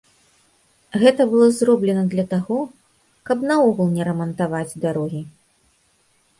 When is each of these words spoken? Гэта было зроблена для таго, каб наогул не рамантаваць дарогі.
Гэта 1.03 1.21
было 1.33 1.49
зроблена 1.57 2.03
для 2.15 2.25
таго, 2.33 2.59
каб 3.29 3.37
наогул 3.53 3.87
не 4.01 4.11
рамантаваць 4.11 4.77
дарогі. 4.87 5.21